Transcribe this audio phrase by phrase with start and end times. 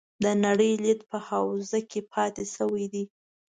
[0.23, 3.03] د نړۍ لید په حوزه کې پاتې شوي دي.